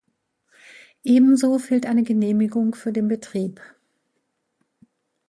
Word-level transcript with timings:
Ebenso 1.03 1.59
fehlt 1.59 1.85
eine 1.85 2.01
Genehmigung 2.01 2.73
für 2.73 2.91
den 2.91 3.07
Betrieb. 3.07 3.61